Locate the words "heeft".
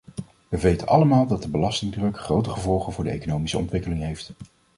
4.01-4.33